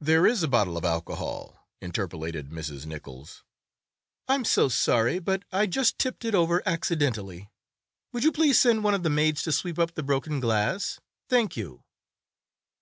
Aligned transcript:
"There 0.00 0.26
is 0.26 0.42
a 0.42 0.48
bottle 0.48 0.78
of 0.78 0.84
alcohol," 0.86 1.68
interpolated 1.82 2.48
Mrs. 2.48 2.86
Nichols. 2.86 3.44
"I'm 4.26 4.46
so 4.46 4.70
sorry, 4.70 5.18
but 5.18 5.42
I 5.52 5.66
just 5.66 5.98
tipped 5.98 6.24
it 6.24 6.34
over 6.34 6.62
accidentally. 6.64 7.50
Would 8.14 8.24
you 8.24 8.32
please 8.32 8.58
send 8.58 8.82
one 8.82 8.94
of 8.94 9.02
the 9.02 9.10
maids 9.10 9.42
to 9.42 9.52
sweep 9.52 9.78
up 9.78 9.92
the 9.92 10.02
broken 10.02 10.40
glass? 10.40 11.00
Thank 11.28 11.54
you." 11.58 11.84